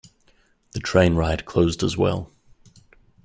The 0.71 0.79
train 0.79 1.13
ride 1.13 1.45
closed 1.45 1.83
as 1.83 1.95
well. 1.95 2.31